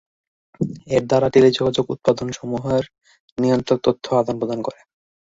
[0.87, 2.83] এর দ্বারা টেলিযোগাযোগ উপাদান সমুহের
[3.37, 4.79] নিয়ন্ত্রক তথ্য আদান প্রদান করে।